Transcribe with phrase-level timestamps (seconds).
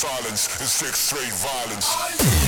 [0.00, 2.39] silence and six straight violence.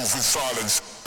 [0.00, 0.99] In silence.